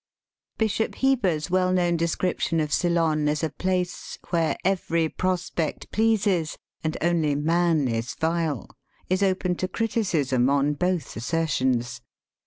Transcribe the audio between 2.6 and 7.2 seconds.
Ceylon as a place —"Where every prospect pleases, And